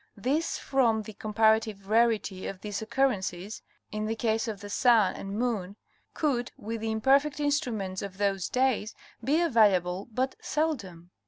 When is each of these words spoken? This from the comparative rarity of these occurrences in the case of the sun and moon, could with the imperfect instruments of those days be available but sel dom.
This 0.17 0.57
from 0.57 1.03
the 1.03 1.13
comparative 1.13 1.87
rarity 1.87 2.47
of 2.47 2.61
these 2.61 2.81
occurrences 2.81 3.61
in 3.91 4.07
the 4.07 4.15
case 4.15 4.47
of 4.47 4.59
the 4.59 4.67
sun 4.71 5.13
and 5.15 5.37
moon, 5.37 5.75
could 6.15 6.51
with 6.57 6.81
the 6.81 6.91
imperfect 6.91 7.39
instruments 7.39 8.01
of 8.01 8.17
those 8.17 8.49
days 8.49 8.95
be 9.23 9.39
available 9.39 10.07
but 10.11 10.35
sel 10.41 10.73
dom. 10.73 11.11